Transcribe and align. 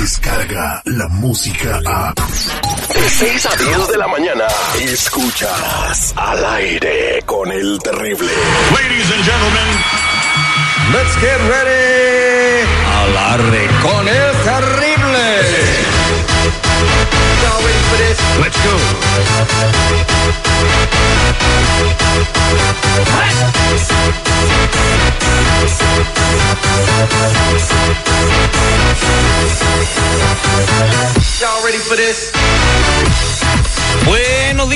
llega 0.00 0.82
la 0.86 1.08
música 1.08 1.78
a... 1.84 2.14
De 2.14 3.10
6 3.10 3.46
a 3.46 3.56
10 3.56 3.88
de 3.88 3.98
la 3.98 4.08
mañana, 4.08 4.46
escuchas 4.80 6.14
al 6.16 6.44
aire 6.44 7.22
con 7.26 7.52
el 7.52 7.78
terrible. 7.80 8.28
Ladies 8.72 9.10
and 9.12 9.24
gentlemen, 9.24 9.68
Let's 10.92 11.16
get 11.20 11.38
ready. 11.48 12.66
Al 12.98 13.16
aire 13.38 13.68
con 13.82 14.08
el 14.08 14.32
terrible. 14.42 14.89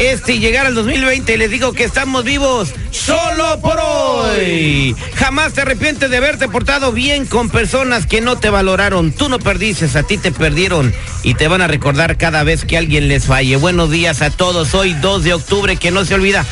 este 0.00 0.32
y 0.34 0.38
llegar 0.38 0.66
al 0.66 0.74
2020. 0.74 1.36
Les 1.36 1.50
digo 1.50 1.72
que 1.72 1.84
estamos 1.84 2.24
vivos 2.24 2.72
solo 2.90 3.60
por 3.60 3.78
hoy. 3.78 4.96
Jamás 5.14 5.52
te 5.52 5.60
arrepientes 5.60 6.10
de 6.10 6.16
haberte 6.16 6.48
portado 6.48 6.92
bien 6.92 7.26
con 7.26 7.50
personas 7.50 8.06
que 8.06 8.20
no 8.20 8.38
te 8.38 8.50
valoraron. 8.50 9.12
Tú 9.12 9.28
no 9.28 9.38
perdiste, 9.38 9.86
a 9.98 10.02
ti 10.02 10.16
te 10.16 10.32
perdieron 10.32 10.92
y 11.22 11.34
te 11.34 11.48
van 11.48 11.60
a 11.60 11.66
recordar 11.66 12.16
cada 12.16 12.42
vez 12.42 12.64
que 12.64 12.78
alguien 12.78 13.08
les 13.08 13.26
falle. 13.26 13.56
Buenos 13.56 13.90
días 13.90 14.22
a 14.22 14.30
todos. 14.30 14.74
Hoy 14.74 14.94
2 14.94 15.24
de 15.24 15.34
octubre, 15.34 15.76
que 15.76 15.90
no 15.90 16.04
se 16.04 16.14
olvida. 16.14 16.46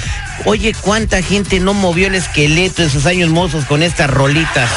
Oye, 0.44 0.74
¿cuánta 0.80 1.22
gente 1.22 1.58
no 1.58 1.74
movió 1.74 2.06
el 2.06 2.14
esqueleto 2.14 2.82
en 2.82 2.90
sus 2.90 3.06
años 3.06 3.30
mozos 3.30 3.64
con 3.64 3.82
estas 3.82 4.10
rolitas? 4.10 4.70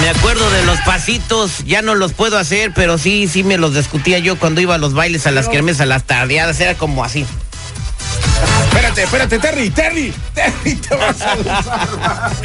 Me 0.00 0.10
acuerdo 0.10 0.48
de 0.50 0.62
los 0.64 0.78
pasitos, 0.82 1.64
ya 1.64 1.82
no 1.82 1.94
los 1.94 2.12
puedo 2.12 2.38
hacer, 2.38 2.72
pero 2.74 2.98
sí, 2.98 3.28
sí 3.28 3.42
me 3.42 3.56
los 3.56 3.74
discutía 3.74 4.18
yo 4.18 4.38
cuando 4.38 4.60
iba 4.60 4.74
a 4.74 4.78
los 4.78 4.94
bailes, 4.94 5.26
a 5.26 5.30
las 5.30 5.48
kermes, 5.48 5.80
a 5.80 5.86
las 5.86 6.04
tardeadas, 6.04 6.60
era 6.60 6.74
como 6.74 7.02
así. 7.02 7.26
Espérate, 8.76 9.02
espérate, 9.04 9.38
Terry, 9.38 9.70
Terry, 9.70 10.12
Terry, 10.34 10.74
te 10.74 10.94
vas 10.94 11.20
a 11.22 11.34
salvar. 11.36 12.30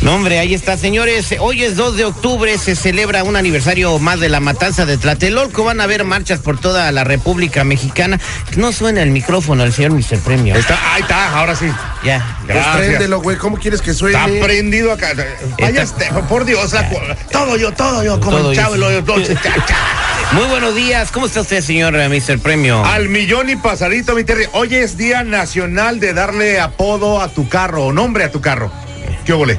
No, 0.00 0.14
hombre, 0.14 0.38
ahí 0.38 0.54
está, 0.54 0.76
señores. 0.78 1.34
Hoy 1.40 1.64
es 1.64 1.76
2 1.76 1.96
de 1.96 2.04
octubre, 2.06 2.56
se 2.56 2.76
celebra 2.76 3.24
un 3.24 3.36
aniversario 3.36 3.98
más 3.98 4.20
de 4.20 4.28
la 4.30 4.38
matanza 4.40 4.86
de 4.86 4.96
Tlatelolco. 4.96 5.64
Van 5.64 5.80
a 5.80 5.84
haber 5.84 6.04
marchas 6.04 6.38
por 6.38 6.58
toda 6.58 6.90
la 6.92 7.04
República 7.04 7.64
Mexicana. 7.64 8.18
No 8.56 8.72
suena 8.72 9.02
el 9.02 9.10
micrófono 9.10 9.64
el 9.64 9.72
señor 9.72 9.90
Mr. 9.92 10.20
Premio. 10.24 10.54
Está, 10.54 10.78
ahí 10.94 11.02
está, 11.02 11.36
ahora 11.36 11.54
sí. 11.56 11.66
Ya. 12.04 12.38
Gracias. 12.46 12.76
Pues 12.76 12.86
préndelo, 12.86 13.20
güey. 13.20 13.36
¿Cómo 13.36 13.58
quieres 13.58 13.82
que 13.82 13.92
suene? 13.92 14.16
Está 14.16 14.46
prendido 14.46 14.92
acá. 14.92 15.08
Vaya, 15.60 15.82
este, 15.82 16.06
por 16.28 16.44
Dios, 16.44 16.72
la- 16.72 16.88
todo 17.30 17.56
yo, 17.56 17.72
todo 17.72 18.02
yo, 18.04 18.20
como 18.20 18.38
Todo 18.38 18.50
el 18.52 18.56
chavo, 18.56 18.76
yo. 18.76 18.80
lo- 18.80 19.00
lo- 19.02 19.22
cha, 19.22 19.34
cha. 19.66 19.76
Muy 20.32 20.44
buenos 20.44 20.74
días. 20.74 21.10
¿Cómo 21.10 21.26
está 21.26 21.40
usted, 21.40 21.62
señor 21.62 21.96
eh, 21.96 22.08
Mr. 22.08 22.38
Premio? 22.38 22.84
Al 22.84 23.08
millón 23.08 23.48
y 23.50 23.56
pasadito, 23.56 24.14
mi 24.14 24.24
Terry. 24.24 24.44
Hoy 24.52 24.74
es 24.74 24.96
Día 24.96 25.24
Nacional 25.24 25.57
de 25.66 26.14
darle 26.14 26.60
apodo 26.60 27.20
a 27.20 27.28
tu 27.28 27.48
carro 27.48 27.86
o 27.86 27.92
nombre 27.92 28.22
a 28.22 28.30
tu 28.30 28.40
carro. 28.40 28.70
¿Qué 29.24 29.32
óvole? 29.32 29.58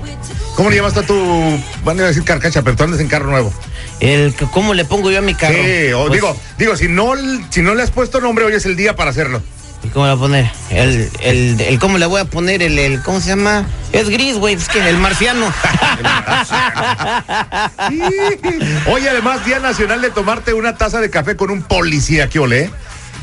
¿Cómo 0.56 0.70
le 0.70 0.78
llamas 0.78 0.96
a 0.96 1.04
tu. 1.04 1.62
Van 1.84 2.00
a 2.00 2.04
decir 2.04 2.24
carcacha, 2.24 2.62
pero 2.62 2.78
tú 2.78 2.84
andas 2.84 3.02
en 3.02 3.10
carro 3.10 3.30
nuevo. 3.30 3.54
El, 4.00 4.34
¿Cómo 4.54 4.74
le 4.74 4.86
pongo 4.86 5.12
yo 5.12 5.20
a 5.20 5.22
mi 5.22 5.36
carro? 5.36 5.56
Sí, 5.62 5.92
o 5.92 6.08
Pues, 6.08 6.14
digo, 6.14 6.38
digo, 6.58 6.78
si 6.78 6.88
no, 6.88 7.12
si 7.50 7.62
no 7.62 7.76
le 7.76 7.84
has 7.84 7.92
puesto 7.92 8.22
nombre, 8.22 8.46
hoy 8.46 8.54
es 8.54 8.66
el 8.66 8.78
día 8.78 8.96
para 8.96 9.10
hacerlo. 9.12 9.42
¿y 9.84 9.90
¿Cómo 9.90 10.06
le 10.06 10.14
voy 10.14 10.18
a 10.18 10.22
poner? 10.22 10.52
El, 10.70 11.10
el, 11.20 11.60
el, 11.60 11.80
¿Cómo 11.80 11.98
le 11.98 12.06
voy 12.06 12.22
a 12.22 12.26
poner? 12.26 12.64
El, 12.64 12.80
el, 12.80 13.04
¿Cómo 13.04 13.20
se 13.20 13.30
llama? 13.30 13.68
Es 13.92 14.10
gris, 14.10 14.38
güey. 14.38 14.56
Es 14.56 14.70
que 14.70 14.88
el 14.88 14.98
marciano. 14.98 15.48
Hoy 18.88 19.06
además 19.06 19.46
Día 19.46 19.60
Nacional 19.60 20.02
de 20.02 20.12
tomarte 20.12 20.54
una 20.54 20.78
taza 20.78 21.02
de 21.02 21.10
café 21.10 21.36
con 21.36 21.52
un 21.52 21.62
policía, 21.62 22.30
¿qué 22.30 22.40
ole? 22.40 22.72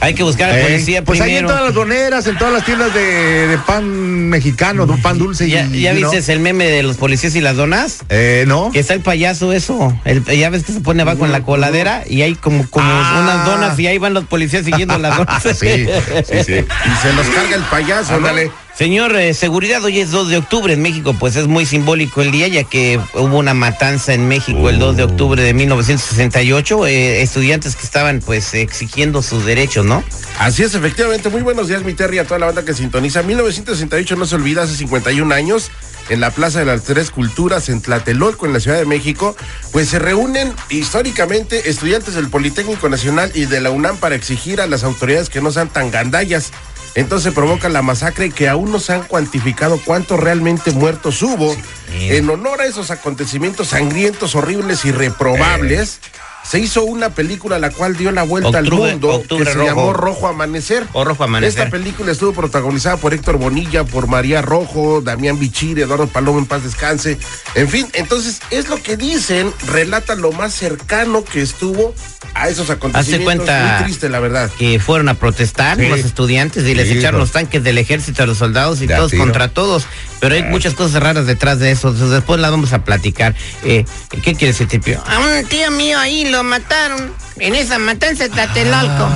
Hay 0.01 0.15
que 0.15 0.23
buscar 0.23 0.51
al 0.51 0.59
Eh, 0.59 0.63
policía 0.63 1.03
pues 1.05 1.21
ahí 1.21 1.37
en 1.37 1.47
todas 1.47 1.63
las 1.65 1.75
doneras, 1.75 2.27
en 2.27 2.37
todas 2.39 2.53
las 2.53 2.65
tiendas 2.65 2.93
de, 2.95 3.47
de 3.49 3.59
pan 3.59 4.29
mexicano, 4.29 4.87
de 4.87 4.93
un 4.93 5.03
pan 5.03 5.19
dulce. 5.19 5.49
¿Ya, 5.49 5.65
y, 5.67 5.81
ya 5.83 5.93
know. 5.95 6.11
viste 6.13 6.33
el 6.33 6.41
meme 6.41 6.67
de 6.67 6.83
los 6.83 6.97
policías 6.97 7.35
y 7.35 7.41
las 7.41 7.57
donas? 7.57 7.99
Eh, 8.09 8.45
¿no? 8.47 8.71
Que 8.73 8.79
está 8.81 8.95
el 8.95 9.01
payaso 9.01 9.53
eso. 9.53 9.97
El, 10.05 10.25
ya 10.25 10.51
ves 10.51 10.65
que 10.65 10.73
se 10.73 10.81
pone 10.81 11.03
abajo 11.03 11.25
en 11.25 11.33
la 11.33 11.43
coladera 11.43 12.03
y 12.07 12.23
hay 12.23 12.35
como, 12.35 12.69
como 12.69 12.87
Ah. 12.89 13.21
unas 13.23 13.47
donas 13.47 13.79
y 13.79 13.87
ahí 13.87 13.99
van 13.99 14.15
los 14.15 14.25
policías 14.27 14.65
siguiendo 14.65 14.99
las 14.99 15.17
donas. 15.17 15.43
sí, 15.59 15.87
sí, 16.27 16.45
sí. 16.45 16.55
Y 16.87 16.97
se 17.03 17.13
los 17.15 17.27
carga 17.29 17.57
el 17.57 17.63
payaso, 17.65 18.21
¿no? 18.21 18.29
Señor, 18.77 19.17
eh, 19.17 19.33
seguridad, 19.33 19.83
hoy 19.83 20.01
es 20.01 20.11
2 20.11 20.29
de 20.29 20.37
octubre 20.37 20.75
en 20.75 20.83
México, 20.83 21.15
pues 21.19 21.35
es 21.37 21.47
muy 21.47 21.65
simbólico 21.65 22.21
el 22.21 22.31
día, 22.31 22.47
ya 22.47 22.63
que 22.63 23.01
hubo 23.15 23.39
una 23.39 23.55
matanza 23.55 24.13
en 24.13 24.29
México 24.29 24.69
el 24.69 24.79
2 24.79 24.99
de 24.99 25.05
octubre 25.05 25.43
de 25.43 25.55
1968, 25.55 26.87
eh, 26.87 27.23
estudiantes 27.23 27.75
que 27.75 27.85
estaban 27.85 28.21
pues 28.21 28.53
exigiendo 28.53 29.23
sus 29.23 29.47
derechos, 29.47 29.87
¿no? 29.87 30.05
Así 30.39 30.63
es, 30.63 30.75
efectivamente. 30.75 31.31
Muy 31.31 31.41
buenos 31.41 31.69
días, 31.69 31.85
mi 31.85 31.95
Terry, 31.95 32.19
a 32.19 32.25
toda 32.25 32.39
la 32.39 32.47
banda 32.47 32.67
que 32.67 32.75
sintoniza. 32.75 33.23
1968 33.23 34.15
no 34.15 34.27
se 34.27 34.35
olvida, 34.35 34.65
hace 34.65 34.77
51 34.77 35.35
años, 35.35 35.71
en 36.11 36.21
la 36.21 36.31
Plaza 36.31 36.59
de 36.59 36.67
las 36.67 36.83
Tres 36.83 37.11
Culturas, 37.11 37.71
en 37.71 37.81
Tlatelolco, 37.81 38.45
en 38.45 38.53
la 38.53 38.61
Ciudad 38.61 38.77
de 38.77 38.85
México, 38.85 39.35
pues 39.73 39.89
se 39.89 39.99
reúnen 39.99 40.53
históricamente 40.69 41.71
estudiantes 41.71 42.15
del 42.15 42.29
Politécnico 42.29 42.91
Nacional 42.91 43.33
y 43.35 43.47
de 43.47 43.63
la 43.63 43.71
UNAM 43.71 43.97
para 43.97 44.17
exigir 44.17 44.61
a 44.61 44.67
las 44.67 44.85
autoridades 44.85 45.31
que 45.31 45.41
no 45.41 45.51
sean 45.51 45.71
tan 45.71 45.91
gandallas. 45.91 46.53
Entonces 46.97 47.35
provoca 47.35 47.69
la 47.69 47.83
masacre 47.83 48.31
que 48.31 48.49
aún 48.49 48.73
no 48.73 48.81
se 48.81 48.95
han 48.95 49.03
cuantificado 49.03 49.79
cuántos 49.85 50.19
realmente 50.19 50.73
muertos 50.73 51.23
hubo. 51.23 51.55
En 51.93 52.29
honor 52.31 52.63
a 52.63 52.67
esos 52.67 52.91
acontecimientos 52.91 53.69
sangrientos, 53.69 54.35
horribles 54.35 54.85
y 54.87 54.93
reprobables, 54.93 56.01
se 56.49 56.59
hizo 56.61 56.85
una 56.85 57.11
película 57.11 57.59
la 57.59 57.71
cual 57.71 57.97
dio 57.97 58.13
la 58.13 58.23
vuelta 58.23 58.51
Octubre- 58.51 58.59
al 58.59 58.93
mundo 58.93 59.09
Octubre 59.15 59.45
que 59.45 59.51
se 59.51 59.57
Rojo. 59.59 59.67
llamó 59.69 59.93
Rojo 59.93 60.29
Amanecer. 60.29 60.87
O 60.93 61.05
Rojo 61.05 61.25
Amanecer. 61.25 61.59
Esta 61.67 61.71
película 61.71 62.13
estuvo 62.13 62.33
protagonizada 62.33 62.97
por 62.99 63.15
Héctor 63.15 63.37
Bonilla, 63.39 63.85
por 63.85 64.07
María 64.07 64.43
Rojo, 64.43 65.01
Damián 65.01 65.39
Bichir, 65.39 65.79
Eduardo 65.81 66.07
Palomo 66.07 66.39
en 66.39 66.47
paz 66.47 66.63
descanse. 66.63 67.19
En 67.55 67.69
fin, 67.69 67.87
entonces 67.95 68.41
es 68.51 68.69
lo 68.69 68.81
que 68.83 68.97
dicen, 68.97 69.53
relata 69.67 70.15
lo 70.15 70.33
más 70.33 70.55
cercano 70.55 71.25
que 71.25 71.43
estuvo 71.43 71.95
a 72.35 72.49
esos 72.49 72.71
acontecimientos. 72.71 73.25
cuenta- 73.25 73.77
Muy 73.79 73.85
triste, 73.85 74.09
la 74.09 74.21
verdad. 74.21 74.51
que 74.59 74.79
fueron 74.79 75.09
a 75.09 75.15
protestar 75.15 75.79
Sí. 75.79 75.89
los 75.89 76.01
estudiantes 76.01 76.65
y 76.67 76.75
les 76.75 76.89
echaron 76.91 77.17
hijo. 77.17 77.25
los 77.25 77.33
tanques 77.33 77.65
del 77.65 77.79
ejército 77.79 78.23
a 78.23 78.27
los 78.27 78.39
soldados 78.39 78.81
y 78.83 78.87
todos 78.87 79.11
tiro. 79.11 79.23
contra 79.25 79.49
todos. 79.49 79.87
Pero 80.27 80.35
hay 80.35 80.43
muchas 80.43 80.75
cosas 80.75 81.01
raras 81.01 81.25
detrás 81.25 81.61
de 81.61 81.71
eso. 81.71 81.87
Entonces 81.87 82.11
después 82.11 82.41
las 82.41 82.51
vamos 82.51 82.73
a 82.73 82.83
platicar. 82.83 83.37
Eh, 83.63 83.85
¿Qué 84.11 84.35
quiere 84.35 84.49
decir, 84.49 84.67
tipio? 84.67 85.01
A 85.07 85.21
un 85.21 85.47
tío 85.47 85.71
mío 85.71 86.01
ahí 86.01 86.25
lo 86.25 86.43
mataron 86.43 87.15
en 87.39 87.55
esa 87.55 87.79
matanza 87.79 88.25
de 88.25 88.31
Tlatelolco. 88.31 89.09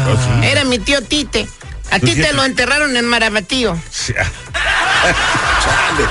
Era 0.44 0.62
mi 0.62 0.78
tío 0.78 1.03
Tite. 1.03 1.49
A 1.91 1.99
ti 1.99 2.15
te 2.15 2.32
lo 2.32 2.44
enterraron 2.44 2.97
en 2.97 3.06
Marabatío. 3.06 3.76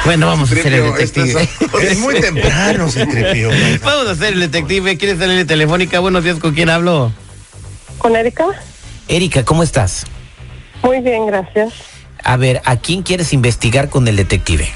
Bueno, 0.03 0.27
vamos 0.27 0.50
a 0.51 0.53
hacer 0.53 0.74
el 0.74 0.91
detective. 0.91 1.47
Es 1.81 2.00
muy 2.00 2.19
temprano, 2.19 2.89
se 2.89 3.06
trepió. 3.06 3.50
Vamos 3.83 4.07
a 4.07 4.12
hacer 4.12 4.33
el 4.33 4.39
detective. 4.39 4.97
¿Quieres 4.97 5.19
salir 5.19 5.45
telefónica? 5.47 6.00
Buenos 6.00 6.24
días, 6.24 6.39
¿con 6.39 6.53
quién 6.53 6.69
hablo? 6.69 7.12
¿Con 8.00 8.15
Erika? 8.15 8.45
Erika, 9.07 9.45
¿cómo 9.45 9.63
estás? 9.63 10.06
Muy 10.81 11.01
bien, 11.01 11.27
gracias. 11.27 11.74
A 12.24 12.35
ver, 12.35 12.62
¿a 12.65 12.77
quién 12.77 13.03
quieres 13.03 13.31
investigar 13.31 13.89
con 13.89 14.07
el 14.07 14.15
detective? 14.15 14.69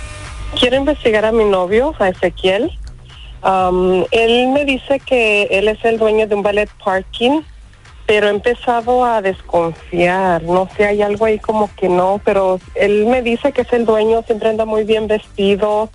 Quiero 0.60 0.78
investigar 0.78 1.26
a 1.26 1.32
mi 1.32 1.46
novio, 1.46 1.94
a 2.00 2.10
Ezequiel. 2.10 2.72
Am, 3.42 4.06
él 4.12 4.48
me 4.50 4.64
dice 4.66 5.00
que 5.06 5.44
él 5.52 5.68
es 5.68 5.84
el 5.84 5.98
dueño 6.00 6.28
de 6.28 6.36
un 6.36 6.44
ballet 6.44 6.70
parking, 6.84 7.42
pero 8.06 8.28
he 8.28 8.30
empezado 8.30 9.04
a 9.04 9.22
desconfiar. 9.22 10.44
No 10.44 10.70
sé, 10.78 10.86
hay 10.86 11.02
algo 11.02 11.26
ahí 11.26 11.40
como 11.40 11.70
que 11.76 11.90
no, 11.90 12.22
pero 12.24 12.60
él 12.76 13.06
me 13.08 13.22
dice 13.22 13.52
que 13.52 13.62
es 13.62 13.74
el 13.74 13.86
dueño, 13.86 14.24
siempre 14.26 14.50
anda 14.50 14.66
muy 14.66 14.84
bien 14.86 15.08
vestido, 15.08 15.90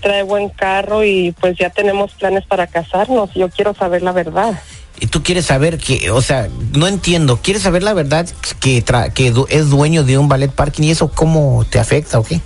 trae 0.00 0.22
buen 0.22 0.48
carro 0.48 1.04
y 1.04 1.32
pues 1.38 1.58
ya 1.58 1.68
tenemos 1.70 2.12
planes 2.14 2.46
para 2.46 2.66
casarnos. 2.66 3.34
Yo 3.34 3.50
quiero 3.50 3.74
saber 3.74 4.02
la 4.02 4.12
verdad. 4.12 4.58
Y 4.98 5.08
tú 5.08 5.22
quieres 5.22 5.44
saber 5.44 5.76
que, 5.76 6.10
o 6.10 6.22
sea, 6.22 6.48
no 6.72 6.86
entiendo, 6.86 7.40
¿quieres 7.42 7.62
saber 7.62 7.82
la 7.82 7.92
verdad 7.92 8.26
que, 8.60 8.82
tra- 8.82 9.12
que 9.12 9.30
du- 9.30 9.46
es 9.50 9.68
dueño 9.68 10.04
de 10.04 10.16
un 10.16 10.28
ballet 10.28 10.50
parking 10.50 10.84
y 10.84 10.90
eso 10.92 11.10
cómo 11.10 11.66
te 11.68 11.78
afecta 11.78 12.18
o 12.18 12.22
qué? 12.24 12.40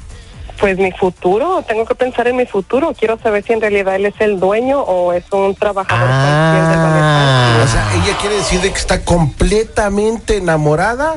Pues 0.61 0.77
mi 0.77 0.93
futuro, 0.93 1.65
tengo 1.67 1.87
que 1.87 1.95
pensar 1.95 2.29
en 2.29 2.37
mi 2.37 2.45
futuro. 2.45 2.93
Quiero 2.93 3.19
saber 3.19 3.43
si 3.43 3.55
en 3.55 3.63
realidad 3.63 3.97
él 3.97 4.07
es 4.07 4.21
el 4.21 4.39
dueño 4.39 4.81
o 4.81 5.13
es 5.15 5.25
un 5.33 5.55
trabajador 5.55 6.09
Ah. 6.11 7.63
O 7.65 7.67
sea, 7.67 7.91
ella 7.95 8.17
quiere 8.21 8.37
decir 8.37 8.61
de 8.61 8.71
que 8.71 8.79
está 8.79 9.03
completamente 9.03 10.37
enamorada 10.37 11.17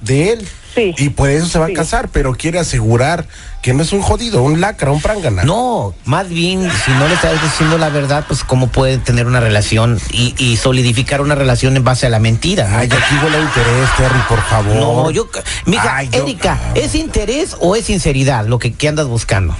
de 0.00 0.32
él. 0.32 0.48
Sí. 0.76 0.94
Y 0.98 1.08
por 1.08 1.30
eso 1.30 1.46
se 1.46 1.58
va 1.58 1.66
Sí. 1.66 1.72
a 1.72 1.74
casar, 1.74 2.08
pero 2.12 2.34
quiere 2.34 2.58
asegurar 2.60 3.26
que 3.62 3.72
no 3.74 3.82
es 3.82 3.92
un 3.92 4.02
jodido, 4.02 4.42
un 4.42 4.60
lacra, 4.60 4.92
un 4.92 5.00
prángana. 5.00 5.42
No, 5.42 5.94
más 6.04 6.28
bien, 6.28 6.70
si 6.84 6.92
no 6.92 7.08
le 7.08 7.14
estás 7.14 7.42
diciendo 7.42 7.78
la 7.78 7.88
verdad, 7.88 8.24
pues 8.28 8.44
cómo 8.44 8.68
puede 8.68 8.98
tener 8.98 9.26
una 9.26 9.40
relación 9.40 9.98
y, 10.12 10.34
y 10.38 10.56
solidificar 10.58 11.20
una 11.22 11.34
relación 11.34 11.76
en 11.76 11.82
base 11.82 12.06
a 12.06 12.10
la 12.10 12.20
mentira. 12.20 12.78
Ay, 12.78 12.86
aquí 12.92 13.14
huele 13.24 13.40
interés, 13.40 13.88
Terry, 13.96 14.20
por 14.28 14.42
favor. 14.42 14.76
No, 14.76 15.10
yo, 15.10 15.28
mija, 15.64 15.96
Ay, 15.96 16.10
yo- 16.12 16.22
Erika, 16.22 16.60
¿es 16.74 16.94
interés 16.94 17.56
o 17.58 17.74
es 17.74 17.86
sinceridad 17.86 18.46
lo 18.46 18.58
que, 18.58 18.72
que 18.74 18.86
andas 18.86 19.06
buscando? 19.06 19.56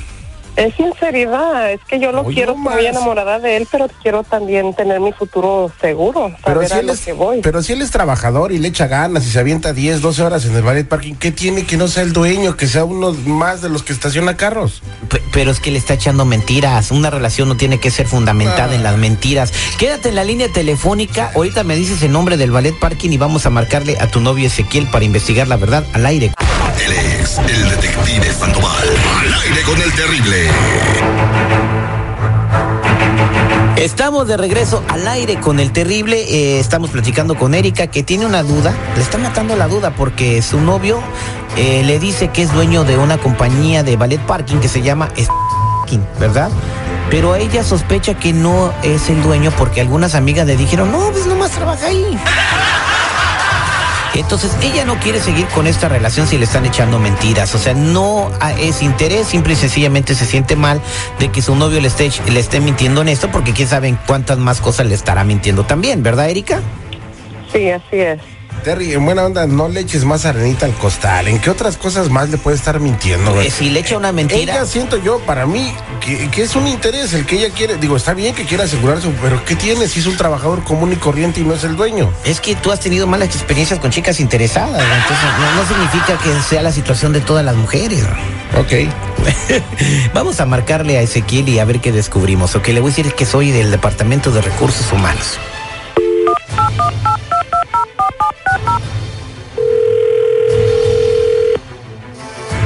Es 0.56 0.74
sinceridad, 0.74 1.70
es 1.70 1.80
que 1.86 2.00
yo 2.00 2.12
lo 2.12 2.24
quiero, 2.24 2.56
estoy 2.56 2.86
enamorada 2.86 3.38
de 3.38 3.58
él, 3.58 3.68
pero 3.70 3.88
quiero 4.02 4.22
también 4.24 4.72
tener 4.74 5.00
mi 5.00 5.12
futuro 5.12 5.70
seguro, 5.80 6.32
Pero 6.44 6.66
si, 6.66 6.72
a 6.72 6.78
él 6.80 6.86
lo 6.86 6.92
es, 6.94 7.00
que 7.00 7.12
voy. 7.12 7.40
pero 7.42 7.62
si 7.62 7.74
él 7.74 7.82
es 7.82 7.90
trabajador 7.90 8.52
y 8.52 8.58
le 8.58 8.68
echa 8.68 8.86
ganas 8.86 9.26
y 9.26 9.30
se 9.30 9.38
avienta 9.38 9.74
10, 9.74 10.00
12 10.00 10.22
horas 10.22 10.46
en 10.46 10.56
el 10.56 10.62
ballet 10.62 10.88
parking, 10.88 11.14
¿qué 11.14 11.30
tiene 11.30 11.66
que 11.66 11.76
no 11.76 11.88
sea 11.88 12.02
el 12.04 12.14
dueño, 12.14 12.56
que 12.56 12.66
sea 12.68 12.84
uno 12.84 13.12
más 13.26 13.60
de 13.60 13.68
los 13.68 13.82
que 13.82 13.92
estaciona 13.92 14.36
carros? 14.38 14.82
P- 15.10 15.20
pero 15.30 15.50
es 15.50 15.60
que 15.60 15.70
le 15.70 15.78
está 15.78 15.92
echando 15.92 16.24
mentiras. 16.24 16.90
Una 16.90 17.10
relación 17.10 17.48
no 17.48 17.56
tiene 17.58 17.78
que 17.78 17.90
ser 17.90 18.06
fundamentada 18.06 18.74
en 18.74 18.82
las 18.82 18.96
mentiras. 18.96 19.52
Quédate 19.78 20.08
en 20.08 20.14
la 20.14 20.24
línea 20.24 20.48
telefónica. 20.50 21.32
Ahorita 21.34 21.64
me 21.64 21.76
dices 21.76 22.02
el 22.02 22.12
nombre 22.12 22.38
del 22.38 22.50
ballet 22.50 22.74
parking 22.78 23.10
y 23.10 23.18
vamos 23.18 23.44
a 23.44 23.50
marcarle 23.50 23.98
a 24.00 24.06
tu 24.06 24.20
novio 24.20 24.46
Ezequiel 24.46 24.86
para 24.86 25.04
investigar 25.04 25.48
la 25.48 25.56
verdad 25.56 25.84
al 25.92 26.06
aire. 26.06 26.32
Él 26.84 26.92
es 26.92 27.38
el 27.38 27.70
detective 27.70 28.32
Sandoval. 28.32 28.88
Al 29.20 29.34
aire 29.34 29.62
con 29.62 29.80
el 29.80 29.92
terrible. 29.94 30.50
Estamos 33.76 34.26
de 34.26 34.36
regreso 34.36 34.82
al 34.88 35.06
aire 35.08 35.38
con 35.40 35.60
el 35.60 35.72
terrible. 35.72 36.22
eh, 36.22 36.60
estamos 36.60 36.90
platicando 36.90 37.34
con 37.34 37.54
Erika 37.54 37.86
que 37.86 38.02
tiene 38.02 38.26
una 38.26 38.42
duda. 38.42 38.74
Le 38.96 39.02
está 39.02 39.18
matando 39.18 39.56
la 39.56 39.68
duda 39.68 39.90
porque 39.94 40.42
su 40.42 40.60
novio 40.60 41.00
eh, 41.56 41.82
le 41.84 41.98
dice 41.98 42.28
que 42.28 42.42
es 42.42 42.52
dueño 42.52 42.84
de 42.84 42.96
una 42.96 43.18
compañía 43.18 43.82
de 43.82 43.96
ballet 43.96 44.20
parking 44.20 44.58
que 44.58 44.68
se 44.68 44.82
llama 44.82 45.08
Parking, 45.78 46.00
¿verdad? 46.18 46.50
Pero 47.10 47.36
ella 47.36 47.62
sospecha 47.62 48.14
que 48.14 48.32
no 48.32 48.72
es 48.82 49.08
el 49.08 49.22
dueño 49.22 49.52
porque 49.56 49.80
algunas 49.80 50.14
amigas 50.14 50.46
le 50.46 50.56
dijeron, 50.56 50.90
no, 50.90 51.10
pues 51.12 51.26
nomás 51.26 51.52
trabaja 51.52 51.86
ahí. 51.86 52.18
Entonces 54.18 54.50
ella 54.62 54.84
no 54.84 54.98
quiere 55.00 55.20
seguir 55.20 55.46
con 55.46 55.66
esta 55.66 55.88
relación 55.88 56.26
si 56.26 56.38
le 56.38 56.44
están 56.44 56.64
echando 56.64 56.98
mentiras. 56.98 57.54
O 57.54 57.58
sea, 57.58 57.74
no 57.74 58.30
es 58.58 58.82
interés, 58.82 59.26
simple 59.26 59.52
y 59.52 59.56
sencillamente 59.56 60.14
se 60.14 60.26
siente 60.26 60.56
mal 60.56 60.80
de 61.18 61.30
que 61.30 61.42
su 61.42 61.54
novio 61.54 61.80
le 61.80 61.88
esté, 61.88 62.10
le 62.30 62.40
esté 62.40 62.60
mintiendo 62.60 63.02
en 63.02 63.08
esto 63.08 63.30
porque 63.30 63.52
quién 63.52 63.68
sabe 63.68 63.88
en 63.88 63.96
cuántas 64.06 64.38
más 64.38 64.60
cosas 64.60 64.86
le 64.86 64.94
estará 64.94 65.24
mintiendo 65.24 65.64
también, 65.64 66.02
¿verdad, 66.02 66.30
Erika? 66.30 66.60
Sí, 67.52 67.70
así 67.70 67.96
es. 67.98 68.20
Terry, 68.64 68.94
en 68.94 69.04
buena 69.04 69.24
onda, 69.24 69.46
no 69.46 69.68
le 69.68 69.80
eches 69.80 70.04
más 70.04 70.24
arenita 70.24 70.66
al 70.66 70.72
costal. 70.72 71.28
¿En 71.28 71.38
qué 71.38 71.50
otras 71.50 71.76
cosas 71.76 72.10
más 72.10 72.30
le 72.30 72.38
puede 72.38 72.56
estar 72.56 72.80
mintiendo? 72.80 73.40
Eh, 73.40 73.50
si 73.50 73.70
le 73.70 73.80
echa 73.80 73.96
una 73.96 74.10
mentira. 74.12 74.54
Ella 74.54 74.66
siento 74.66 74.96
yo, 74.96 75.20
para 75.20 75.46
mí, 75.46 75.72
que, 76.06 76.30
que 76.30 76.42
es 76.42 76.54
un 76.54 76.68
interés 76.68 77.12
el 77.12 77.26
que 77.26 77.36
ella 77.36 77.50
quiere. 77.52 77.76
Digo, 77.76 77.96
está 77.96 78.14
bien 78.14 78.34
que 78.34 78.44
quiera 78.44 78.64
asegurarse, 78.64 79.08
pero 79.20 79.44
¿qué 79.44 79.56
tiene 79.56 79.88
si 79.88 80.00
es 80.00 80.06
un 80.06 80.16
trabajador 80.16 80.62
común 80.62 80.92
y 80.92 80.96
corriente 80.96 81.40
y 81.40 81.44
no 81.44 81.54
es 81.54 81.64
el 81.64 81.76
dueño? 81.76 82.12
Es 82.24 82.40
que 82.40 82.54
tú 82.54 82.70
has 82.70 82.80
tenido 82.80 83.06
malas 83.06 83.28
experiencias 83.28 83.80
con 83.80 83.90
chicas 83.90 84.20
interesadas, 84.20 84.70
¿no? 84.70 84.94
entonces 84.94 85.28
no, 85.40 85.62
no 85.62 85.68
significa 85.68 86.16
que 86.18 86.42
sea 86.48 86.62
la 86.62 86.72
situación 86.72 87.12
de 87.12 87.20
todas 87.20 87.44
las 87.44 87.56
mujeres. 87.56 88.04
Ok. 88.56 88.88
Vamos 90.14 90.40
a 90.40 90.46
marcarle 90.46 90.96
a 90.96 91.02
Ezequiel 91.02 91.48
y 91.48 91.58
a 91.58 91.64
ver 91.64 91.80
qué 91.80 91.90
descubrimos. 91.90 92.54
Ok, 92.54 92.68
le 92.68 92.80
voy 92.80 92.92
a 92.92 92.94
decir 92.94 93.12
que 93.12 93.26
soy 93.26 93.50
del 93.50 93.70
Departamento 93.70 94.30
de 94.30 94.40
Recursos 94.40 94.92
Humanos. 94.92 95.38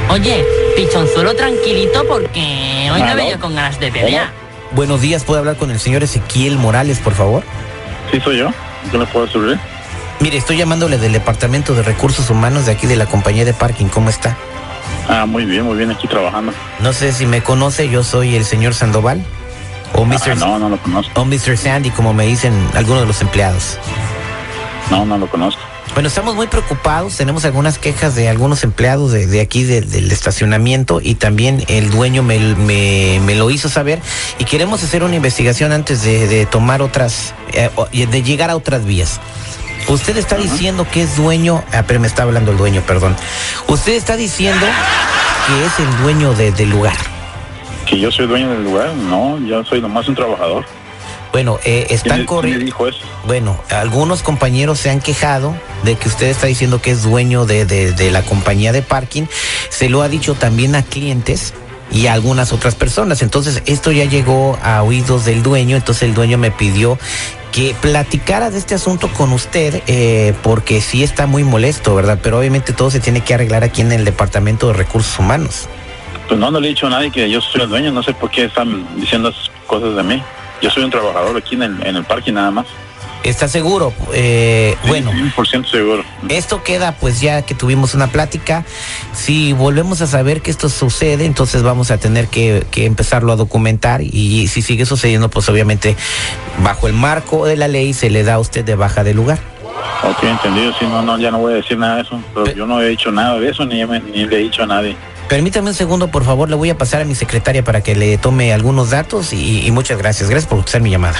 Oye, 0.09 0.45
pichonzuelo 0.75 1.35
tranquilito 1.35 2.05
porque 2.07 2.89
hoy 2.93 3.01
no 3.01 3.15
veo 3.15 3.39
con 3.39 3.55
ganas 3.55 3.79
de 3.79 3.91
pelear. 3.91 4.29
Buenos 4.71 5.01
días, 5.01 5.23
¿puedo 5.23 5.39
hablar 5.39 5.57
con 5.57 5.71
el 5.71 5.79
señor 5.79 6.03
Ezequiel 6.03 6.57
Morales, 6.57 6.99
por 6.99 7.13
favor? 7.13 7.43
Sí, 8.11 8.19
soy 8.21 8.39
yo. 8.39 8.49
¿Qué 8.89 8.97
le 8.97 9.05
puedo 9.05 9.27
servir? 9.27 9.59
Mire, 10.19 10.37
estoy 10.37 10.57
llamándole 10.57 10.97
del 10.97 11.13
Departamento 11.13 11.73
de 11.73 11.83
Recursos 11.83 12.29
Humanos 12.29 12.65
de 12.65 12.73
aquí 12.73 12.87
de 12.87 12.95
la 12.95 13.05
compañía 13.05 13.43
de 13.43 13.53
parking. 13.53 13.87
¿Cómo 13.87 14.09
está? 14.09 14.37
Ah, 15.09 15.25
muy 15.25 15.45
bien, 15.45 15.63
muy 15.63 15.77
bien, 15.77 15.91
aquí 15.91 16.07
trabajando. 16.07 16.53
No 16.79 16.93
sé 16.93 17.11
si 17.11 17.25
me 17.25 17.41
conoce, 17.41 17.89
yo 17.89 18.03
soy 18.03 18.35
el 18.35 18.45
señor 18.45 18.73
Sandoval. 18.73 19.23
O 19.93 20.05
Mr. 20.05 20.31
Ah, 20.31 20.35
no, 20.35 20.59
no 20.59 20.69
lo 20.69 20.77
conozco. 20.77 21.19
o 21.19 21.25
Mr. 21.25 21.57
Sandy, 21.57 21.89
como 21.89 22.13
me 22.13 22.25
dicen 22.25 22.53
algunos 22.75 23.01
de 23.01 23.07
los 23.07 23.21
empleados. 23.21 23.77
No, 24.89 25.05
no 25.05 25.17
lo 25.17 25.27
conozco. 25.27 25.61
Bueno, 25.93 26.07
estamos 26.07 26.35
muy 26.35 26.47
preocupados, 26.47 27.17
tenemos 27.17 27.43
algunas 27.43 27.77
quejas 27.77 28.15
de 28.15 28.29
algunos 28.29 28.63
empleados 28.63 29.11
de, 29.11 29.27
de 29.27 29.41
aquí 29.41 29.63
de- 29.63 29.81
del 29.81 30.09
estacionamiento 30.11 31.01
y 31.03 31.15
también 31.15 31.63
el 31.67 31.91
dueño 31.91 32.23
me, 32.23 32.39
me- 32.55 33.19
me 33.25 33.35
lo 33.35 33.49
hizo 33.51 33.67
saber 33.67 33.99
y 34.39 34.45
queremos 34.45 34.81
hacer 34.83 35.03
una 35.03 35.15
investigación 35.17 35.73
antes 35.73 36.01
de, 36.03 36.27
de 36.27 36.45
tomar 36.45 36.81
otras, 36.81 37.33
eh, 37.53 37.69
de 38.07 38.23
llegar 38.23 38.49
a 38.49 38.55
otras 38.55 38.85
vías. 38.85 39.19
Usted 39.89 40.15
está 40.15 40.37
diciendo 40.37 40.87
que 40.89 41.01
es 41.03 41.17
dueño, 41.17 41.61
ah, 41.73 41.83
pero 41.85 41.99
me 41.99 42.07
está 42.07 42.23
hablando 42.23 42.51
el 42.51 42.57
dueño, 42.57 42.81
perdón. 42.87 43.15
Usted 43.67 43.93
está 43.93 44.15
diciendo 44.15 44.65
que 45.47 45.65
es 45.65 45.79
el 45.87 45.97
dueño 46.03 46.33
de- 46.33 46.51
del 46.53 46.69
lugar. 46.69 46.95
¿Que 47.85 47.99
yo 47.99 48.09
soy 48.11 48.27
dueño 48.27 48.49
del 48.51 48.63
lugar? 48.63 48.93
No, 48.93 49.37
yo 49.45 49.65
soy 49.65 49.81
nomás 49.81 50.07
un 50.07 50.15
trabajador. 50.15 50.63
Bueno, 51.31 51.59
eh, 51.63 51.85
¿Quién, 51.87 51.95
están 51.97 52.25
corriendo. 52.25 52.75
Bueno, 53.25 53.57
algunos 53.69 54.21
compañeros 54.21 54.79
se 54.79 54.89
han 54.89 54.99
quejado 54.99 55.55
de 55.83 55.95
que 55.95 56.09
usted 56.09 56.27
está 56.27 56.47
diciendo 56.47 56.81
que 56.81 56.91
es 56.91 57.03
dueño 57.03 57.45
de, 57.45 57.65
de- 57.65 57.93
de 57.93 58.11
la 58.11 58.21
compañía 58.23 58.71
de 58.73 58.81
parking. 58.81 59.23
Se 59.69 59.87
lo 59.89 60.01
ha 60.01 60.09
dicho 60.09 60.33
también 60.35 60.75
a 60.75 60.83
clientes 60.83 61.53
y 61.89 62.07
a 62.07 62.13
algunas 62.13 62.51
otras 62.51 62.75
personas. 62.75 63.21
Entonces, 63.21 63.63
esto 63.65 63.91
ya 63.91 64.05
llegó 64.05 64.57
a 64.61 64.83
oídos 64.83 65.23
del 65.25 65.41
dueño. 65.41 65.77
Entonces, 65.77 66.03
el 66.03 66.13
dueño 66.13 66.37
me 66.37 66.51
pidió 66.51 66.97
que 67.53 67.75
platicara 67.81 68.49
de 68.49 68.57
este 68.57 68.75
asunto 68.75 69.09
con 69.09 69.31
usted 69.33 69.83
eh, 69.87 70.33
porque 70.41 70.79
sí 70.81 71.03
está 71.03 71.27
muy 71.27 71.43
molesto, 71.43 71.93
¿verdad? 71.95 72.19
Pero 72.21 72.39
obviamente 72.39 72.71
todo 72.73 72.89
se 72.91 72.99
tiene 73.01 73.21
que 73.21 73.33
arreglar 73.33 73.63
aquí 73.63 73.81
en 73.81 73.91
el 73.91 74.03
Departamento 74.05 74.67
de 74.67 74.73
Recursos 74.73 75.17
Humanos. 75.19 75.67
Pues 76.27 76.39
no, 76.39 76.49
no 76.49 76.59
le 76.61 76.67
he 76.67 76.69
dicho 76.69 76.87
a 76.87 76.91
nadie 76.91 77.11
que 77.11 77.29
yo 77.29 77.41
soy 77.41 77.61
el 77.61 77.69
dueño. 77.69 77.91
No 77.91 78.03
sé 78.03 78.13
por 78.13 78.29
qué 78.31 78.45
están 78.45 78.85
diciendo 78.97 79.29
esas 79.29 79.51
cosas 79.67 79.95
de 79.97 80.03
mí. 80.03 80.23
Yo 80.61 80.69
soy 80.69 80.83
un 80.83 80.91
trabajador 80.91 81.37
aquí 81.37 81.55
en 81.55 81.63
el, 81.63 81.85
en 81.87 81.95
el 81.95 82.03
parque 82.03 82.31
nada 82.31 82.51
más. 82.51 82.65
¿Está 83.23 83.47
seguro? 83.47 83.93
Eh, 84.13 84.75
Sí, 84.81 84.87
bueno. 84.87 85.11
100% 85.11 85.69
seguro. 85.69 86.03
Esto 86.29 86.63
queda 86.63 86.93
pues 86.93 87.21
ya 87.21 87.43
que 87.43 87.53
tuvimos 87.53 87.93
una 87.93 88.07
plática. 88.07 88.65
Si 89.13 89.53
volvemos 89.53 90.01
a 90.01 90.07
saber 90.07 90.41
que 90.41 90.49
esto 90.49 90.69
sucede, 90.69 91.25
entonces 91.25 91.61
vamos 91.61 91.91
a 91.91 91.97
tener 91.99 92.27
que, 92.27 92.65
que 92.71 92.85
empezarlo 92.85 93.31
a 93.31 93.35
documentar 93.35 94.01
y 94.01 94.47
si 94.47 94.63
sigue 94.63 94.85
sucediendo, 94.87 95.29
pues 95.29 95.47
obviamente 95.49 95.95
bajo 96.63 96.87
el 96.87 96.93
marco 96.93 97.45
de 97.45 97.57
la 97.57 97.67
ley 97.67 97.93
se 97.93 98.09
le 98.09 98.23
da 98.23 98.35
a 98.35 98.39
usted 98.39 98.65
de 98.65 98.73
baja 98.75 99.03
de 99.03 99.13
lugar. 99.13 99.37
Ok, 100.03 100.23
entendido. 100.23 100.73
Sí, 100.79 100.85
no, 100.85 101.03
no, 101.03 101.19
ya 101.19 101.29
no 101.29 101.37
voy 101.37 101.53
a 101.53 101.55
decir 101.57 101.77
nada 101.77 101.97
de 101.97 102.01
eso. 102.01 102.19
Pero 102.33 102.45
Pe- 102.45 102.55
yo 102.55 102.65
no 102.65 102.81
he 102.81 102.87
dicho 102.89 103.11
nada 103.11 103.37
de 103.39 103.49
eso, 103.49 103.65
ni, 103.65 103.85
me- 103.85 103.99
ni 103.99 104.25
le 104.25 104.35
he 104.37 104.39
dicho 104.39 104.63
a 104.63 104.65
nadie. 104.65 104.95
Permítame 105.31 105.69
un 105.69 105.73
segundo, 105.73 106.09
por 106.09 106.25
favor, 106.25 106.49
le 106.49 106.57
voy 106.57 106.69
a 106.71 106.77
pasar 106.77 107.01
a 107.03 107.05
mi 107.05 107.15
secretaria 107.15 107.63
para 107.63 107.79
que 107.81 107.95
le 107.95 108.17
tome 108.17 108.51
algunos 108.51 108.89
datos 108.89 109.31
y, 109.31 109.65
y 109.65 109.71
muchas 109.71 109.97
gracias. 109.97 110.29
Gracias 110.29 110.49
por 110.49 110.59
usar 110.59 110.81
mi 110.81 110.89
llamada. 110.89 111.17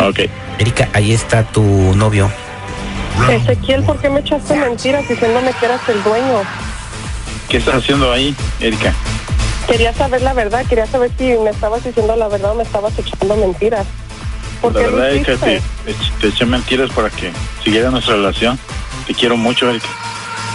Ok. 0.00 0.20
Erika, 0.60 0.88
ahí 0.92 1.10
está 1.10 1.42
tu 1.42 1.60
novio. 1.96 2.30
Ezequiel, 3.28 3.82
¿por 3.82 3.98
qué 3.98 4.10
me 4.10 4.20
echaste 4.20 4.54
mentiras 4.54 5.08
diciéndome 5.08 5.52
que 5.58 5.66
eras 5.66 5.80
el 5.88 6.04
dueño? 6.04 6.42
¿Qué 7.48 7.56
estás 7.56 7.74
haciendo 7.74 8.12
ahí, 8.12 8.32
Erika? 8.60 8.92
Quería 9.66 9.92
saber 9.92 10.22
la 10.22 10.32
verdad, 10.32 10.64
quería 10.68 10.86
saber 10.86 11.10
si 11.18 11.24
me 11.42 11.50
estabas 11.50 11.82
diciendo 11.82 12.14
la 12.14 12.28
verdad 12.28 12.52
o 12.52 12.54
me 12.54 12.62
estabas 12.62 12.92
echando 12.96 13.34
mentiras. 13.38 13.86
¿Por 14.62 14.72
La 14.72 14.78
qué 14.82 14.86
verdad 14.86 15.36
te- 15.44 15.62
te 16.20 16.28
eché 16.28 16.46
mentiras 16.46 16.90
para 16.90 17.10
que 17.10 17.32
siguiera 17.64 17.90
nuestra 17.90 18.14
relación. 18.14 18.56
Te 19.04 19.14
quiero 19.14 19.36
mucho, 19.36 19.68
Erika. 19.68 19.88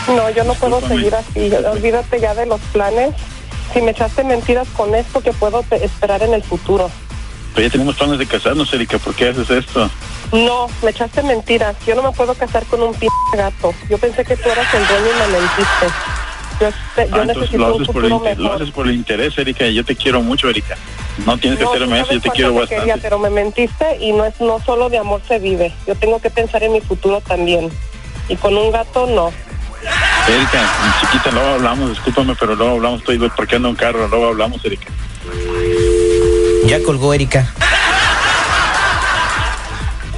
No, 0.08 0.29
yo 0.31 0.43
no 0.43 0.53
puedo 0.55 0.81
seguir 0.88 1.13
así. 1.15 1.51
Olvídate 1.53 2.20
ya 2.20 2.34
de 2.34 2.46
los 2.46 2.60
planes. 2.74 3.13
Si 3.74 3.81
me 3.81 3.91
echaste 3.91 4.24
mentiras 4.24 4.67
con 4.75 4.93
esto, 4.96 5.22
que 5.22 5.31
puedo 5.31 5.63
esperar 5.72 6.24
en 6.24 6.34
el 6.34 6.43
futuro? 6.43 6.89
Pero 7.55 7.67
ya 7.67 7.72
tenemos 7.72 7.96
planes 7.96 8.17
de 8.20 8.25
casarnos, 8.27 8.74
Erika. 8.74 8.98
¿Por 8.98 9.13
qué 9.15 9.29
haces 9.29 9.50
esto? 9.50 9.89
No, 10.34 10.67
me 10.81 10.91
echaste 10.91 11.22
mentiras. 11.24 11.75
Yo 11.86 11.96
no 11.96 12.03
me 12.03 12.12
puedo 12.12 12.34
casar 12.34 12.65
con 12.65 12.81
un 12.81 12.93
p 12.93 13.08
gato. 13.34 13.74
Yo 13.89 13.98
pensé 13.98 14.25
que 14.25 14.36
tú 14.36 14.50
eras 14.50 14.67
el 14.74 14.86
dueño 14.88 15.05
y 15.05 15.20
me 15.31 15.39
mentiste. 15.39 15.88
Yo, 16.60 16.70
yo 16.70 17.22
Ah, 17.22 17.25
necesito 17.25 17.58
lo 17.58 17.75
un 17.75 17.81
haces, 17.81 17.93
por 17.93 18.03
el, 18.05 18.12
futuro 18.12 18.29
inter- 18.29 18.39
lo 18.39 18.53
haces 18.53 18.72
por 18.72 18.88
el 18.88 18.93
interés, 18.96 19.38
Erika. 19.38 19.67
Yo 19.67 19.84
te 19.86 19.96
quiero 19.96 20.22
mucho, 20.22 20.50
Erika. 20.50 20.77
No 21.25 21.38
tienes 21.38 21.58
que 21.60 21.65
No, 21.65 21.72
hacerme 21.72 22.00
eso. 22.01 22.13
Yo 22.13 22.22
te 22.22 22.29
quiero 22.29 22.51
te 22.51 22.60
bastante. 22.60 22.75
quería, 22.86 22.98
pero 23.01 23.20
me 23.20 23.29
mentiste 23.29 23.98
y 24.00 24.12
no 24.13 24.25
es 24.25 24.39
no 24.41 24.60
solo 24.65 24.89
de 24.89 24.98
amor 24.98 25.22
se 25.27 25.39
vive. 25.39 25.74
Yo 25.88 25.96
tengo 25.96 26.20
que 26.20 26.29
pensar 26.29 26.63
en 26.63 26.74
mi 26.74 26.81
futuro 26.81 27.22
también. 27.22 27.70
Y 28.29 28.36
con 28.36 28.55
un 28.58 28.72
gato 28.72 29.08
no. 29.08 29.31
Erika, 30.27 30.59
chiquita, 31.01 31.31
luego 31.31 31.49
hablamos. 31.55 31.89
Discúlpame, 31.89 32.35
pero 32.39 32.55
luego 32.55 32.75
hablamos. 32.75 32.99
Estoy 32.99 33.17
parqueando 33.29 33.69
un 33.69 33.75
carro. 33.75 34.07
Luego 34.07 34.27
hablamos, 34.27 34.63
Erika. 34.63 34.87
Ya 36.65 36.81
colgó 36.83 37.13
Erika. 37.13 37.51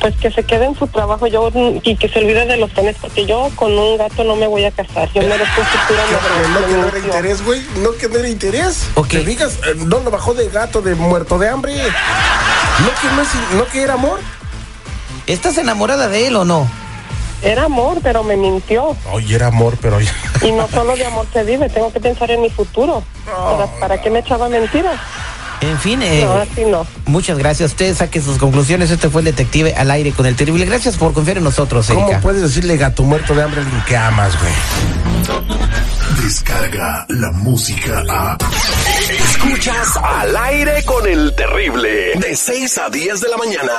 pues 0.01 0.15
que 0.17 0.29
se 0.31 0.43
quede 0.43 0.65
en 0.65 0.77
su 0.77 0.86
trabajo 0.88 1.27
yo 1.27 1.50
y 1.81 1.95
que 1.95 2.10
se 2.10 2.19
olvide 2.19 2.45
de 2.45 2.57
los 2.57 2.69
tenis, 2.74 2.98
porque 3.00 3.25
yo 3.25 3.50
con 3.55 3.72
un 3.72 3.98
gato 3.98 4.25
no 4.25 4.36
me 4.36 4.48
voy 4.48 4.65
a 4.65 4.72
casar. 4.72 5.10
Yo 5.13 5.22
merezco 5.22 5.62
un 5.62 5.67
futuro 5.67 6.01
No, 6.51 6.60
mejor. 6.60 6.65
que 6.67 6.74
no 6.74 6.88
era 6.88 7.00
interés, 7.00 7.45
güey. 7.45 7.62
No 7.77 7.91
que 7.93 8.10
no 8.10 8.19
era 8.19 8.27
interés. 8.27 8.88
Ok. 8.95 9.07
Te 9.07 9.24
digas, 9.24 9.60
eh, 9.65 9.75
no 9.77 10.00
lo 10.00 10.12
bajó 10.12 10.33
de 10.33 10.50
gato, 10.50 10.81
de 10.81 10.93
muerto 10.95 11.39
de 11.39 11.48
hambre. 11.48 11.74
No 11.77 12.89
que, 13.01 13.15
no, 13.15 13.22
es- 13.22 13.57
no 13.57 13.65
que 13.67 13.81
era 13.81 13.93
amor. 13.93 14.19
¿Estás 15.25 15.57
enamorada 15.57 16.10
de 16.10 16.27
él 16.27 16.36
o 16.36 16.43
no? 16.43 16.69
Era 17.44 17.66
amor, 17.66 18.00
pero 18.02 18.24
me 18.24 18.38
mintió. 18.38 18.96
Oye, 19.12 19.36
era 19.36 19.48
amor, 19.48 19.78
pero. 19.82 20.00
Y 20.02 20.52
no 20.52 20.68
solo 20.70 20.96
de 20.96 21.06
amor 21.06 21.26
se 21.34 21.44
vive, 21.44 21.70
tengo 21.70 21.92
que 21.92 22.00
pensar 22.00 22.32
en 22.32 22.42
mi 22.42 22.50
futuro. 22.50 23.04
¿Para, 23.26 23.66
para 23.80 24.02
qué 24.02 24.10
me 24.10 24.20
echaba 24.20 24.48
mentiras? 24.50 25.00
En 25.62 25.78
fin, 25.80 26.02
eh, 26.02 26.22
No, 26.26 26.34
así 26.34 26.66
no. 26.66 26.86
muchas 27.06 27.38
gracias. 27.38 27.72
Usted 27.72 27.96
saque 27.96 28.22
sus 28.22 28.38
conclusiones. 28.38 28.92
Este 28.92 29.10
fue 29.10 29.22
el 29.22 29.26
detective 29.26 29.74
al 29.76 29.92
aire 29.92 30.12
con 30.12 30.26
el 30.26 30.36
terrible. 30.36 30.66
Gracias 30.66 30.98
por 30.98 31.14
confiar 31.14 31.38
en 31.38 31.44
nosotros, 31.46 31.88
¿Cómo 31.88 32.02
Erika. 32.08 32.20
puedes 32.22 32.42
decirle 32.42 32.76
gato 32.78 33.04
muerto 33.04 33.34
de 33.34 33.44
hambre 33.44 33.62
a 33.62 33.64
alguien 33.64 33.84
que 33.86 33.96
amas, 33.96 34.34
güey? 34.40 34.54
Descarga 36.22 37.06
la 37.10 37.32
música 37.32 38.04
a. 38.10 38.38
Escuchas 39.10 39.98
al 40.02 40.36
aire 40.36 40.84
con 40.86 41.08
el 41.08 41.34
terrible. 41.36 42.14
De 42.20 42.36
6 42.36 42.78
a 42.80 42.90
10 42.90 43.22
de 43.22 43.30
la 43.30 43.38
mañana. 43.38 43.72